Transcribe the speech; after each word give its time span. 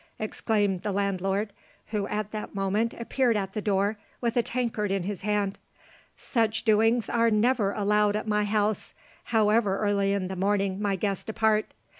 exclaimed 0.17 0.81
the 0.81 0.91
landlord, 0.91 1.53
who 1.89 2.07
at 2.07 2.31
that 2.31 2.55
moment 2.55 2.91
appeared 2.95 3.37
at 3.37 3.53
the 3.53 3.61
door 3.61 3.99
with 4.19 4.35
a 4.35 4.41
tankard 4.41 4.89
in 4.89 5.03
his 5.03 5.21
hand. 5.21 5.59
"Such 6.17 6.63
doings 6.65 7.07
are 7.07 7.29
never 7.29 7.71
allowed 7.73 8.15
at 8.15 8.27
my 8.27 8.43
house, 8.43 8.95
however 9.25 9.77
early 9.77 10.11
in 10.11 10.27
the 10.27 10.35
morning 10.35 10.81
my 10.81 10.95
guests 10.95 11.25
depart. 11.25 11.71